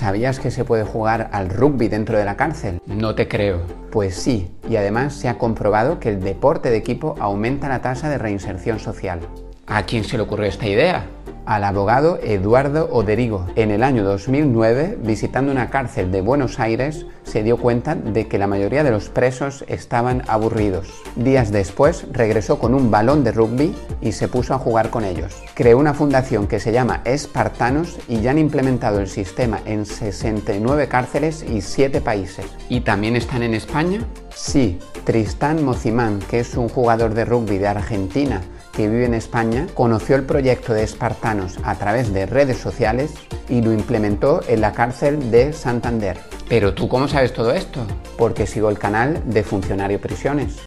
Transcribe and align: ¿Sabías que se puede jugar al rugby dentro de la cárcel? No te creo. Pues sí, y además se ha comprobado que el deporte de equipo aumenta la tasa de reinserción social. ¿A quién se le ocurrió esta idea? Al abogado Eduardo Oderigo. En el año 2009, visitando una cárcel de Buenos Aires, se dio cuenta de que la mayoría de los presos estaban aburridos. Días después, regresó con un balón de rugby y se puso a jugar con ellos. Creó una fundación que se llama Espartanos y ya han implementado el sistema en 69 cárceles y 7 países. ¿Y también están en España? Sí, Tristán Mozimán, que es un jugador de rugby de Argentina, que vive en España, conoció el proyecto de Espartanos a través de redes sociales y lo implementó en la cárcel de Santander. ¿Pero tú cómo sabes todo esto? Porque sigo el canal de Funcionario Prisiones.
¿Sabías 0.00 0.40
que 0.40 0.50
se 0.50 0.64
puede 0.64 0.84
jugar 0.84 1.28
al 1.30 1.50
rugby 1.50 1.88
dentro 1.88 2.16
de 2.16 2.24
la 2.24 2.34
cárcel? 2.34 2.80
No 2.86 3.14
te 3.14 3.28
creo. 3.28 3.60
Pues 3.90 4.14
sí, 4.14 4.50
y 4.66 4.76
además 4.76 5.12
se 5.12 5.28
ha 5.28 5.36
comprobado 5.36 6.00
que 6.00 6.08
el 6.08 6.20
deporte 6.20 6.70
de 6.70 6.78
equipo 6.78 7.16
aumenta 7.20 7.68
la 7.68 7.82
tasa 7.82 8.08
de 8.08 8.16
reinserción 8.16 8.78
social. 8.78 9.20
¿A 9.66 9.82
quién 9.82 10.04
se 10.04 10.16
le 10.16 10.22
ocurrió 10.22 10.46
esta 10.46 10.66
idea? 10.66 11.04
Al 11.50 11.64
abogado 11.64 12.20
Eduardo 12.22 12.88
Oderigo. 12.92 13.44
En 13.56 13.72
el 13.72 13.82
año 13.82 14.04
2009, 14.04 14.98
visitando 15.02 15.50
una 15.50 15.68
cárcel 15.68 16.12
de 16.12 16.20
Buenos 16.20 16.60
Aires, 16.60 17.06
se 17.24 17.42
dio 17.42 17.56
cuenta 17.56 17.96
de 17.96 18.28
que 18.28 18.38
la 18.38 18.46
mayoría 18.46 18.84
de 18.84 18.92
los 18.92 19.08
presos 19.08 19.64
estaban 19.66 20.22
aburridos. 20.28 20.86
Días 21.16 21.50
después, 21.50 22.06
regresó 22.12 22.60
con 22.60 22.72
un 22.72 22.92
balón 22.92 23.24
de 23.24 23.32
rugby 23.32 23.74
y 24.00 24.12
se 24.12 24.28
puso 24.28 24.54
a 24.54 24.60
jugar 24.60 24.90
con 24.90 25.02
ellos. 25.02 25.42
Creó 25.54 25.78
una 25.78 25.92
fundación 25.92 26.46
que 26.46 26.60
se 26.60 26.70
llama 26.70 27.00
Espartanos 27.04 27.98
y 28.06 28.20
ya 28.20 28.30
han 28.30 28.38
implementado 28.38 29.00
el 29.00 29.08
sistema 29.08 29.60
en 29.64 29.86
69 29.86 30.86
cárceles 30.86 31.42
y 31.42 31.62
7 31.62 32.00
países. 32.00 32.46
¿Y 32.68 32.82
también 32.82 33.16
están 33.16 33.42
en 33.42 33.54
España? 33.54 34.04
Sí, 34.32 34.78
Tristán 35.02 35.64
Mozimán, 35.64 36.20
que 36.30 36.38
es 36.38 36.56
un 36.56 36.68
jugador 36.68 37.14
de 37.14 37.24
rugby 37.24 37.58
de 37.58 37.66
Argentina, 37.66 38.40
que 38.80 38.88
vive 38.88 39.04
en 39.04 39.12
España, 39.12 39.66
conoció 39.74 40.16
el 40.16 40.24
proyecto 40.24 40.72
de 40.72 40.84
Espartanos 40.84 41.58
a 41.64 41.74
través 41.74 42.14
de 42.14 42.24
redes 42.24 42.56
sociales 42.56 43.12
y 43.50 43.60
lo 43.60 43.74
implementó 43.74 44.40
en 44.48 44.62
la 44.62 44.72
cárcel 44.72 45.30
de 45.30 45.52
Santander. 45.52 46.16
¿Pero 46.48 46.72
tú 46.72 46.88
cómo 46.88 47.06
sabes 47.06 47.34
todo 47.34 47.52
esto? 47.52 47.86
Porque 48.16 48.46
sigo 48.46 48.70
el 48.70 48.78
canal 48.78 49.20
de 49.26 49.42
Funcionario 49.42 50.00
Prisiones. 50.00 50.56